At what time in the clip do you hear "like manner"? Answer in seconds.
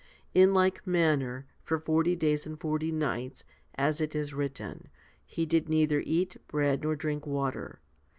0.51-1.45